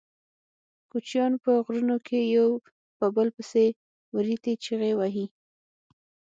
کوچیان 0.91 1.33
په 1.43 1.51
غرونو 1.65 1.97
کې 2.07 2.19
یو 2.35 2.49
په 2.97 3.05
بل 3.15 3.27
پسې 3.35 3.65
وریتې 4.15 4.53
چیغې 4.63 4.91
وهي. 4.99 5.25